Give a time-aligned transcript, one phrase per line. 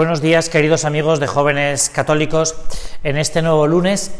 [0.00, 2.54] Buenos días, queridos amigos de jóvenes católicos,
[3.04, 4.12] en este nuevo lunes,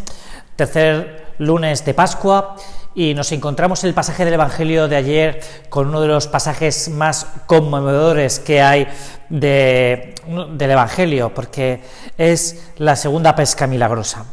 [0.54, 2.56] tercer lunes de Pascua,
[2.94, 7.26] y nos encontramos el pasaje del Evangelio de ayer con uno de los pasajes más
[7.46, 8.88] conmovedores que hay
[9.30, 10.16] de,
[10.52, 11.80] del Evangelio, porque
[12.18, 14.26] es la segunda pesca milagrosa.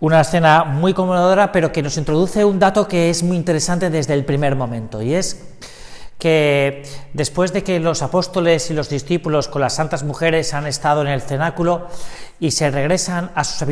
[0.00, 4.14] Una escena muy conmovedora, pero que nos introduce un dato que es muy interesante desde
[4.14, 5.44] el primer momento, y es
[6.22, 11.02] que después de que los apóstoles y los discípulos con las santas mujeres han estado
[11.02, 11.88] en el cenáculo
[12.38, 13.66] y se regresan a sus,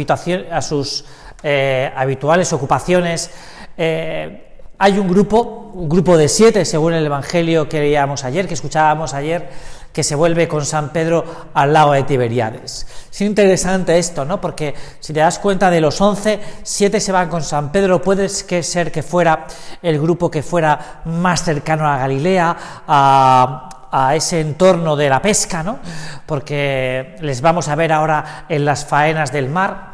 [0.50, 1.04] a sus
[1.44, 3.30] eh, habituales ocupaciones,
[3.76, 4.49] eh,
[4.82, 9.12] hay un grupo, un grupo de siete, según el Evangelio que leíamos ayer, que escuchábamos
[9.12, 9.50] ayer,
[9.92, 11.22] que se vuelve con San Pedro
[11.52, 12.86] al lado de Tiberiades.
[13.12, 14.40] Es interesante esto, ¿no?
[14.40, 18.30] Porque si te das cuenta de los once, siete se van con San Pedro, puede
[18.30, 19.46] ser que fuera
[19.82, 22.56] el grupo que fuera más cercano a Galilea,
[22.88, 25.80] a, ese entorno de la pesca, ¿no?
[26.24, 29.90] Porque les vamos a ver ahora en las faenas del mar.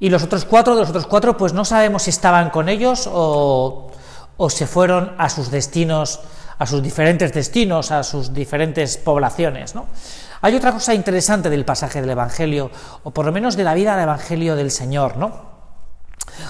[0.00, 3.88] Y los otros cuatro, los otros cuatro, pues no sabemos si estaban con ellos o,
[4.38, 6.20] o se fueron a sus destinos
[6.58, 9.74] a sus diferentes destinos, a sus diferentes poblaciones.
[9.74, 9.86] ¿no?
[10.40, 12.70] Hay otra cosa interesante del pasaje del Evangelio,
[13.04, 15.16] o por lo menos de la vida del Evangelio del Señor.
[15.16, 15.32] ¿no?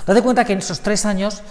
[0.07, 1.43] Date cuenta que en esos tres años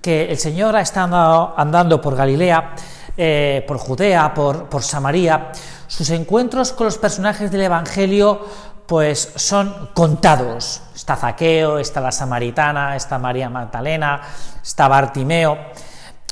[0.00, 2.74] que el Señor ha estado andando por Galilea,
[3.16, 5.50] eh, por Judea, por, por Samaria,
[5.86, 8.46] sus encuentros con los personajes del Evangelio
[8.86, 10.82] pues son contados.
[10.94, 14.22] Está Zaqueo, está la Samaritana, está María Magdalena,
[14.62, 15.58] está Bartimeo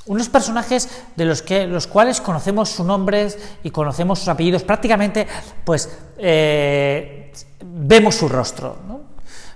[0.07, 5.27] unos personajes de los, que, los cuales conocemos sus nombres y conocemos sus apellidos, prácticamente
[5.65, 7.33] pues eh,
[7.65, 8.77] vemos su rostro.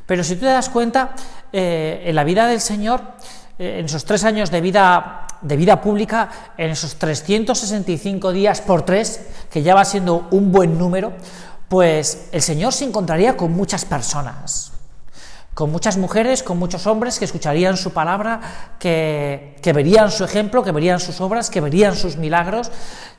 [0.07, 1.15] Pero si tú te das cuenta,
[1.53, 3.03] eh, en la vida del Señor,
[3.59, 8.83] eh, en esos tres años de vida, de vida pública, en esos 365 días por
[8.83, 11.13] tres, que ya va siendo un buen número,
[11.69, 14.73] pues el Señor se encontraría con muchas personas
[15.59, 20.71] con muchas mujeres, con muchos hombres que escucharían su palabra, que, verían su ejemplo, que
[20.71, 22.71] verían sus obras, que verían sus milagros,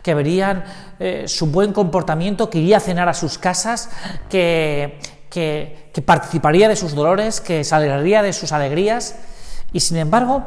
[0.01, 0.63] que verían
[0.99, 3.89] eh, su buen comportamiento, que iría a cenar a sus casas,
[4.29, 5.01] que,
[6.05, 9.15] participaría de sus dolores, que se alegraría de sus alegrías.
[9.73, 10.45] Y sin embargo,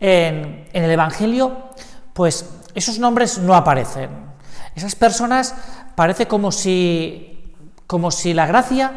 [0.00, 1.68] en el Evangelio,
[2.14, 4.10] pues esos nombres no aparecen.
[4.74, 5.54] Esas personas
[5.94, 7.37] parece como si,
[7.88, 8.92] como si la gracia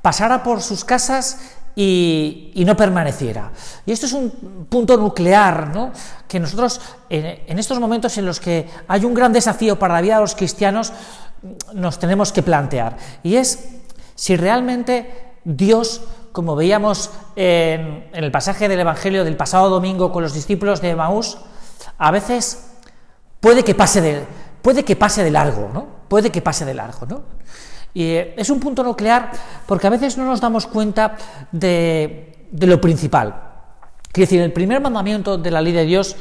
[0.00, 1.38] pasara por sus casas
[1.74, 3.50] y, no permaneciera.
[3.84, 5.90] Y esto es un punto nuclear, ¿no?
[6.26, 6.80] que nosotros
[7.10, 10.34] en, estos momentos en los que hay un gran desafío para la vida de los
[10.34, 10.92] cristianos
[11.74, 12.96] nos tenemos que plantear.
[13.22, 13.68] Y es
[14.14, 16.02] si realmente Dios,
[16.32, 21.36] como veíamos en, el pasaje del Evangelio del pasado domingo con los discípulos de Maús,
[21.98, 22.68] a veces
[23.40, 24.24] puede que pase de,
[24.62, 25.86] puede que pase de largo, ¿no?
[26.08, 27.22] Puede que pase de largo, ¿no?
[27.96, 29.30] Y eh, es un punto nuclear
[29.64, 31.16] porque a veces no nos damos cuenta
[31.50, 33.34] de, lo principal.
[34.12, 36.14] Quiere decir, el primer mandamiento de la ley de Dios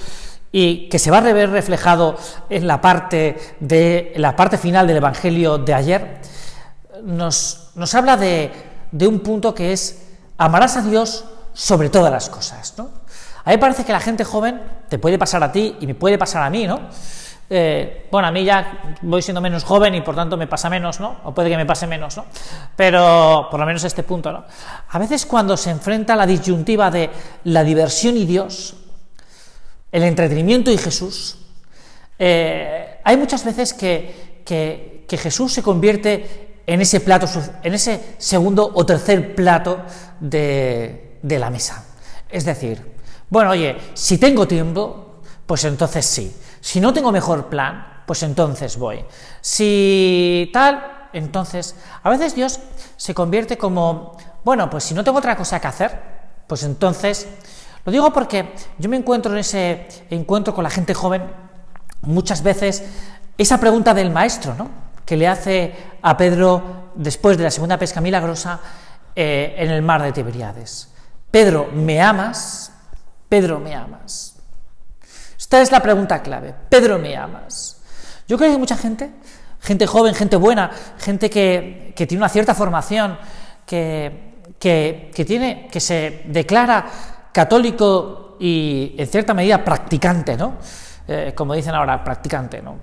[0.53, 2.15] y que se va a ver reflejado
[2.49, 3.35] en la parte,
[4.57, 6.21] final del Evangelio de ayer,
[7.03, 8.53] nos, habla de,
[9.01, 10.01] un punto que es
[10.37, 12.73] amarás a Dios sobre todas las cosas.
[12.77, 12.89] ¿no?
[13.43, 16.17] A mí parece que la gente joven, te puede pasar a ti y me puede
[16.17, 16.79] pasar a mí, ¿no?
[17.49, 20.99] Eh, bueno, a mí ya voy siendo menos joven y por tanto me pasa menos,
[20.99, 21.17] ¿no?
[21.25, 22.25] O puede que me pase menos, ¿no?
[22.75, 24.45] Pero por lo menos este punto, ¿no?
[24.89, 27.09] A veces cuando se enfrenta la disyuntiva de
[27.43, 28.75] la diversión y Dios,
[29.91, 31.37] el entretenimiento y Jesús,
[32.17, 37.27] eh, hay muchas veces que, que, Jesús se convierte en ese plato,
[37.63, 39.81] en ese segundo o tercer plato
[40.19, 41.85] de, de la mesa.
[42.27, 42.81] Es decir,
[43.29, 45.04] bueno, oye, si tengo tiempo,
[45.45, 46.35] pues entonces sí.
[46.61, 49.03] Si no tengo mejor plan, pues entonces voy.
[49.41, 52.59] Si tal, entonces, a veces Dios
[52.97, 55.99] se convierte como, bueno, pues si no tengo otra cosa que hacer,
[56.47, 57.27] pues entonces,
[57.85, 61.23] lo digo porque yo me encuentro en ese encuentro con la gente joven,
[62.01, 62.83] muchas veces,
[63.37, 64.69] esa pregunta del maestro, ¿no?
[65.05, 68.59] Que le hace a Pedro después de la segunda pesca milagrosa
[69.15, 70.89] eh, en el mar de Tiberiades.
[71.31, 72.71] Pedro, ¿me amas?
[73.29, 74.34] Pedro, ¿me amas?
[75.45, 76.55] Esta es la pregunta clave.
[76.69, 77.79] Pedro, ¿me amas?
[78.27, 79.11] Yo creo que hay mucha gente,
[79.61, 83.15] gente joven, gente buena, gente que, tiene una cierta formación,
[83.63, 86.87] que, que, tiene, que se declara
[87.31, 90.55] católico y en cierta medida practicante, ¿no?
[91.07, 92.79] Eh, como dicen ahora, practicante, ¿no?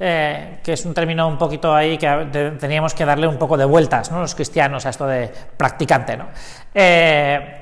[0.00, 3.64] Eh, que es un término un poquito ahí que teníamos que darle un poco de
[3.64, 4.20] vueltas, ¿no?
[4.20, 6.26] Los cristianos a esto de practicante, ¿no?
[6.74, 7.60] Eh,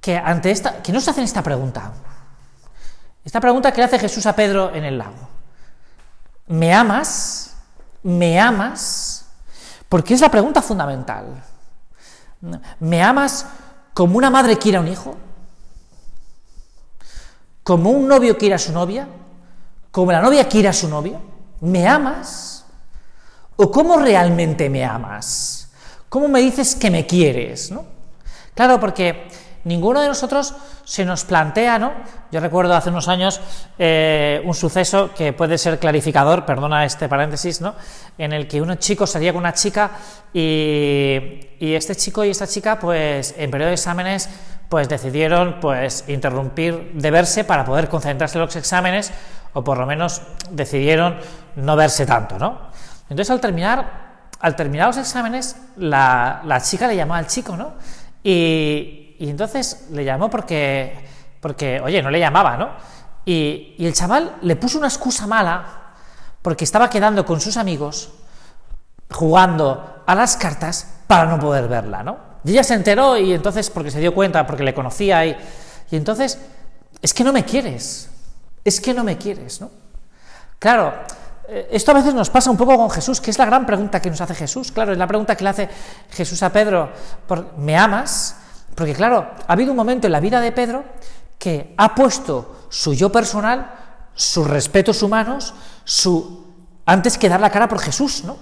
[0.00, 1.92] que ante esta, que nos hacen esta pregunta,
[3.24, 5.28] esta pregunta que le hace Jesús a Pedro en el lago.
[6.46, 7.56] ¿Me amas?
[8.02, 9.26] ¿Me amas?
[9.88, 11.42] Porque es la pregunta fundamental.
[12.80, 13.46] ¿Me amas
[13.94, 15.16] como una madre quiere a un hijo?
[17.62, 19.08] ¿Como un novio quiere a su novia?
[19.90, 21.20] ¿Como la novia quiere a su novio?
[21.60, 22.64] ¿Me amas?
[23.56, 25.68] ¿O cómo realmente me amas?
[26.08, 27.70] ¿Cómo me dices que me quieres?
[27.70, 27.84] ¿no?
[28.54, 29.28] Claro, porque
[29.64, 31.92] ninguno de nosotros se nos plantea, ¿no?
[32.30, 33.40] Yo recuerdo hace unos años
[33.78, 37.74] eh, un suceso que puede ser clarificador, perdona este paréntesis, ¿no?
[38.16, 39.90] En el que un chico salía con una chica
[40.32, 44.28] y, este chico y esta chica, pues en periodo de exámenes,
[44.68, 49.12] pues decidieron pues interrumpir de verse para poder concentrarse en los exámenes
[49.54, 51.16] o por lo menos decidieron
[51.56, 52.68] no verse tanto, ¿no?
[53.08, 57.74] Entonces al terminar, al terminar los exámenes, la, la chica le llamó al chico, ¿no?
[58.22, 60.94] Y, y entonces le llamó porque,
[61.40, 62.70] porque oye, no le llamaba, ¿no?
[63.24, 65.94] Y, el chaval le puso una excusa mala
[66.40, 68.10] porque estaba quedando con sus amigos
[69.10, 72.16] jugando a las cartas para no poder verla, ¿no?
[72.44, 75.36] Y ella se enteró y entonces, porque se dio cuenta, porque le conocía y,
[75.90, 76.38] y entonces,
[77.02, 78.10] es que no me quieres,
[78.64, 79.70] es que no me quieres, ¿no?
[80.58, 80.94] Claro,
[81.48, 84.00] eh, esto a veces nos pasa un poco con Jesús, que es la gran pregunta
[84.00, 85.68] que nos hace Jesús, claro, es la pregunta que le hace
[86.10, 86.90] Jesús a Pedro,
[87.56, 88.36] ¿me amas?
[88.74, 90.84] Porque claro, ha habido un momento en la vida de Pedro
[91.38, 93.74] que ha puesto su yo personal,
[94.14, 95.54] sus respetos humanos,
[95.84, 96.46] su
[96.84, 98.36] antes que dar la cara por Jesús, ¿no?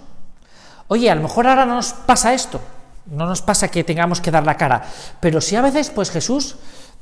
[0.88, 2.60] Oye, a lo mejor ahora no nos pasa esto,
[3.06, 4.84] no nos pasa que tengamos que dar la cara,
[5.20, 6.56] pero sí a veces, pues Jesús,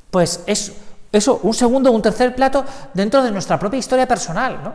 [0.09, 0.73] pues es
[1.11, 4.73] eso, un segundo, un tercer plato dentro de nuestra propia historia personal, ¿no?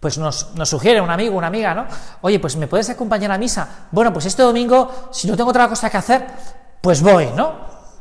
[0.00, 1.86] Pues nos, nos, sugiere un amigo, una amiga, ¿no?
[2.22, 3.86] Oye, pues me puedes acompañar a misa.
[3.92, 6.26] Bueno, pues este domingo, si no tengo otra cosa que hacer,
[6.82, 7.52] pues voy, ¿no?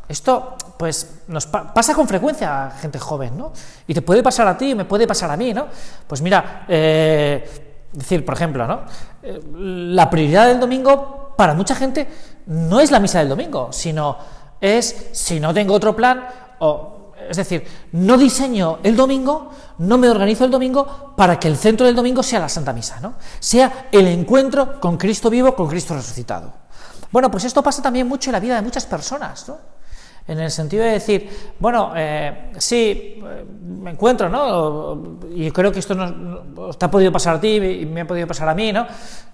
[0.10, 3.54] Esto, pues, nos pasa con frecuencia a gente joven, ¿no?
[3.88, 5.68] Y te puede pasar a ti, me puede pasar a mí, ¿no?
[6.06, 8.82] Pues mira, eh, decir, por ejemplo, ¿no?
[9.24, 12.08] Eh, la prioridad del domingo para mucha gente
[12.48, 14.18] no es la misa del domingo, sino
[14.60, 16.28] es si no tengo otro plan,
[16.60, 21.56] o, es decir, no diseño el domingo, no me organizo el domingo para que el
[21.56, 23.14] centro del domingo sea la Santa Misa, ¿no?
[23.40, 26.61] Sea el encuentro con Cristo vivo, con Cristo resucitado.
[27.12, 29.58] Bueno, pues esto pasa también mucho en la vida de muchas personas, ¿no?
[30.28, 35.18] En el sentido de decir, bueno, eh, sí, eh, me encuentro, ¿no?
[35.36, 38.28] Y creo que esto no, te ha podido pasar a ti y me ha podido
[38.28, 38.86] pasar a mí, ¿no?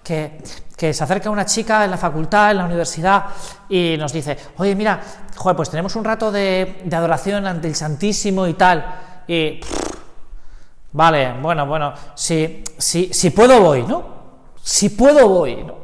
[0.02, 0.40] Que,
[0.76, 3.26] se acerca una chica en la facultad, en la universidad,
[3.68, 5.00] y nos dice, oye, mira,
[5.36, 8.84] joder, pues tenemos un rato de, adoración ante el Santísimo y tal,
[9.28, 9.60] y.
[10.92, 14.04] vale, bueno, bueno, si, si, si puedo voy, ¿no?
[14.62, 15.74] Si puedo voy, ¿no?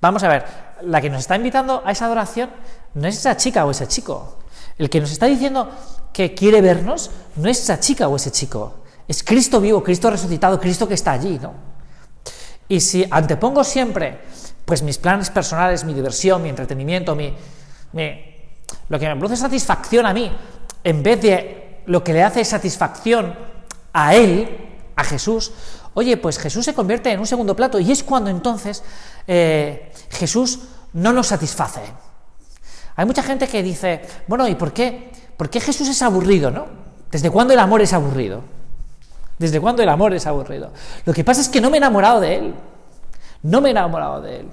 [0.00, 2.50] Vamos a ver, la que nos está invitando a esa adoración
[2.94, 4.38] no es esa chica o ese chico.
[4.78, 5.70] El que nos está diciendo
[6.12, 8.84] que quiere vernos no es esa chica o ese chico.
[9.08, 11.54] Es Cristo vivo, Cristo resucitado, Cristo que está allí, ¿no?
[12.68, 14.20] Y si antepongo siempre,
[14.64, 17.34] pues mis planes personales, mi diversión, mi entretenimiento, mi,
[18.88, 20.30] lo que me produce satisfacción a mí,
[20.82, 23.34] en vez de lo que le hace satisfacción
[23.92, 24.65] a Él,
[24.96, 25.52] a Jesús,
[25.94, 28.82] oye, pues Jesús se convierte en un segundo plato y es cuando entonces
[29.26, 30.60] eh, Jesús
[30.94, 31.82] no nos satisface.
[32.96, 35.12] Hay mucha gente que dice, bueno, ¿y por qué?
[35.36, 36.66] ¿Por qué Jesús es aburrido, no?
[37.10, 38.42] ¿Desde cuándo el amor es aburrido?
[39.38, 40.72] ¿Desde cuándo el amor es aburrido?
[41.04, 42.54] Lo que pasa es que no me he enamorado de él.
[43.42, 44.48] No me he enamorado de él.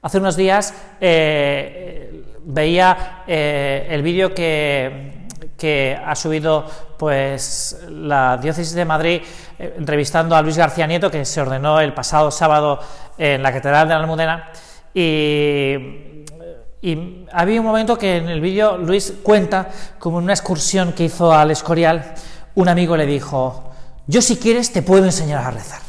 [0.00, 5.25] Hace unos días eh, veía eh, el vídeo que
[5.56, 6.66] que ha subido
[6.98, 9.22] pues la diócesis de Madrid
[9.58, 12.80] eh, entrevistando a Luis García Nieto que se ordenó el pasado sábado
[13.16, 14.50] en la catedral de la Almudena.
[14.94, 16.14] Y,
[17.32, 21.32] había un momento que en el vídeo Luis cuenta como en una excursión que hizo
[21.32, 22.14] al Escorial
[22.54, 23.72] un amigo le dijo
[24.06, 25.80] yo si quieres te puedo enseñar a rezar.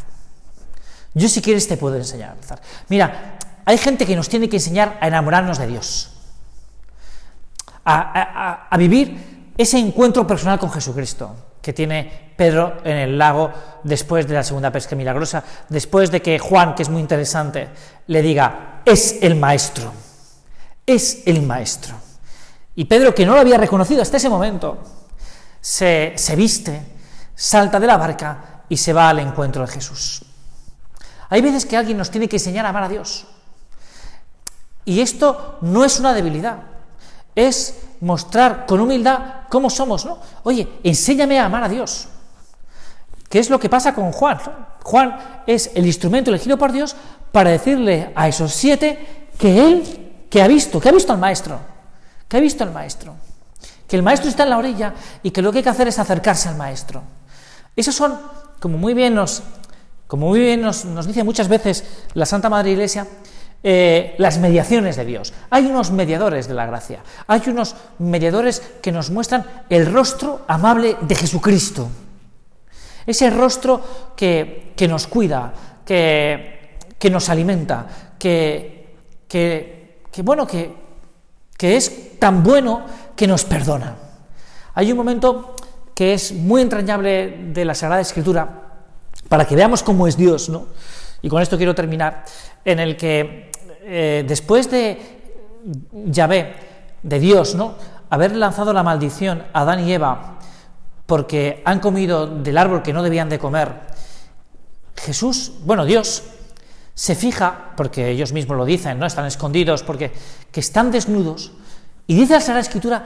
[1.14, 4.56] Yo si quieres te puedo enseñar a rezar mira hay gente que nos tiene que
[4.56, 6.14] enseñar a enamorarnos de Dios
[7.86, 13.52] a, a vivir ese encuentro personal con Jesucristo que tiene Pedro en el lago
[13.84, 17.68] después de la segunda pesca milagrosa, después de que Juan, que es muy interesante,
[18.08, 19.92] le diga, es el maestro,
[20.86, 21.96] es el maestro.
[22.76, 24.78] Y Pedro, que no lo había reconocido hasta ese momento,
[25.60, 26.82] se, se viste,
[27.36, 30.24] salta de la barca y se va al encuentro de Jesús.
[31.30, 33.28] Hay veces que alguien nos tiene que enseñar a amar a Dios.
[34.86, 36.60] Y esto no es una debilidad,
[37.36, 40.20] es mostrar con humildad cómo somos, ¿no?
[40.44, 42.08] Oye, enséñame a amar a Dios.
[43.30, 44.40] ¿Qué es lo que pasa con Juan?
[44.84, 46.96] Juan es el instrumento elegido por Dios
[47.32, 51.60] para decirle a esos siete que él, que ha visto, que ha visto al maestro,
[52.28, 53.16] que ha visto al maestro,
[53.88, 56.00] que el maestro está en la orilla y que lo que hay que hacer es
[56.00, 57.04] acercarse al maestro.
[57.76, 58.18] Esos son,
[58.60, 59.44] como muy bien nos
[60.08, 63.06] Como muy bien nos, dice muchas veces la Santa Madre Iglesia,
[63.70, 65.34] eh, las mediaciones de Dios.
[65.50, 70.96] Hay unos mediadores de la gracia, hay unos mediadores que nos muestran el rostro amable
[71.02, 71.90] de Jesucristo.
[73.06, 75.52] Ese rostro que, nos cuida,
[75.84, 78.96] que, que, nos alimenta, que,
[79.28, 80.74] que bueno, que,
[81.58, 82.86] que es tan bueno
[83.18, 83.98] que nos perdona.
[84.76, 85.58] Hay un momento
[85.94, 88.48] que es muy entrañable de la Sagrada Escritura,
[89.28, 90.68] para que veamos cómo es Dios, ¿no?
[91.22, 92.24] Y con esto quiero terminar,
[92.64, 93.52] en el que
[93.90, 95.00] eh, después de
[96.06, 96.56] Yahvé,
[97.04, 97.76] de Dios, ¿no?
[98.10, 100.40] Haber lanzado la maldición a Adán y Eva
[101.06, 103.88] porque han comido del árbol que no debían de comer,
[104.98, 106.24] Jesús, bueno, Dios,
[106.94, 109.06] se fija, porque ellos mismos lo dicen, ¿no?
[109.06, 110.12] Están escondidos, porque
[110.52, 111.54] que están desnudos,
[112.08, 113.06] y dice la Sagrada Escritura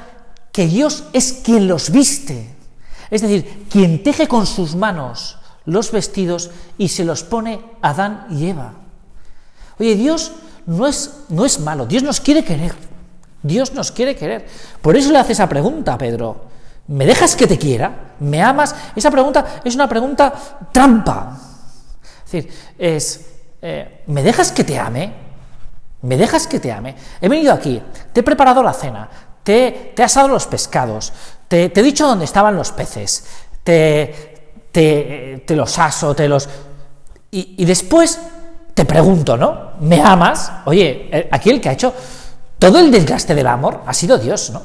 [0.52, 2.56] que Dios es quien los viste,
[3.12, 8.26] es decir, quien teje con sus manos los vestidos y se los pone a Adán
[8.32, 8.74] y Eva.
[9.78, 10.32] Oye, Dios
[10.66, 12.74] no es, no es malo, Dios nos quiere querer,
[13.44, 14.48] Dios nos quiere querer.
[14.82, 16.52] Por eso le hace esa pregunta a Pedro.
[16.88, 18.16] ¿Me dejas que te quiera?
[18.20, 18.76] ¿Me amas?
[18.96, 20.34] Esa pregunta es una pregunta
[20.72, 21.38] trampa.
[22.26, 23.26] Es decir, es,
[23.62, 25.14] eh, ¿me dejas que te ame?
[26.02, 26.96] ¿Me dejas que te ame?
[27.20, 29.10] He venido aquí, te he preparado la cena,
[29.44, 31.14] te, te he asado los pescados,
[31.48, 33.26] te, he dicho dónde estaban los peces,
[33.64, 36.50] te, te, te los aso, te los...
[37.30, 38.20] Y, y, después
[38.74, 39.72] te pregunto, ¿no?
[39.80, 40.52] ¿Me amas?
[40.66, 41.94] Oye, eh, aquí el que ha hecho
[42.58, 44.62] todo el desgaste del amor ha sido Dios, ¿no?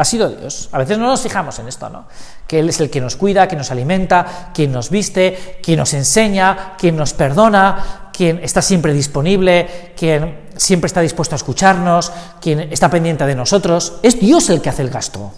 [0.00, 0.70] ha sido Dios.
[0.72, 2.06] A veces no nos fijamos en esto, ¿no?
[2.46, 5.92] Que Él es el que nos cuida, que nos alimenta, quien nos viste, quien nos
[5.92, 12.60] enseña, quien nos perdona, quien está siempre disponible, quien siempre está dispuesto a escucharnos, quien
[12.72, 13.98] está pendiente de nosotros.
[14.02, 15.32] Es Dios el que hace el gasto.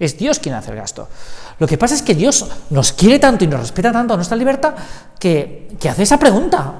[0.00, 1.08] Es Dios quien hace el gasto.
[1.60, 4.36] Lo que pasa es que Dios nos quiere tanto y nos respeta tanto a nuestra
[4.36, 4.74] libertad
[5.16, 6.74] que, que hace esa pregunta.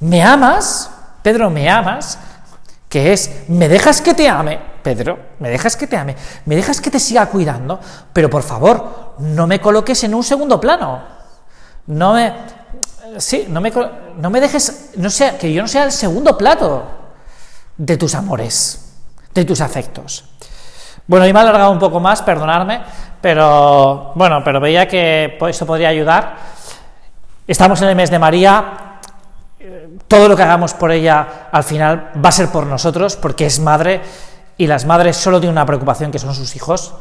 [0.00, 0.90] ¿Me amas?
[1.22, 2.18] Pedro, ¿me amas?
[2.88, 4.58] Que es, ¿me dejas que te ame?
[4.82, 6.14] Pedro, ¿me dejas que te ame?
[6.44, 7.80] ¿Me dejas que te siga cuidando?
[8.12, 11.02] Pero por favor, no me coloques en un segundo plano.
[11.86, 12.32] No me...
[13.18, 13.72] Sí, no me,
[14.16, 14.92] no me dejes...
[14.96, 16.84] No sea, que yo no sea el segundo plato
[17.76, 18.94] de tus amores,
[19.34, 20.24] de tus afectos.
[21.06, 22.82] Bueno, y me he alargado un poco más, perdonadme,
[23.20, 26.36] pero bueno, pero veía que esto podría ayudar.
[27.46, 28.85] Estamos en el mes de María,
[30.08, 33.60] todo lo que hagamos por ella al final va a ser por nosotros, porque es
[33.60, 34.00] madre
[34.58, 36.94] y las madres solo tienen una preocupación que son sus hijos.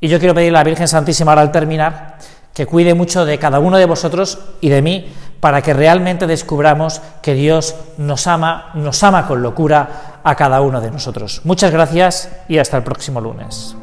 [0.00, 2.18] Y yo quiero pedirle a la Virgen Santísima ahora al terminar
[2.54, 7.00] que cuide mucho de cada uno de vosotros y de mí para que realmente descubramos
[7.22, 11.42] que Dios nos ama, nos ama con locura a cada uno de nosotros.
[11.44, 13.76] Muchas gracias y hasta el próximo lunes.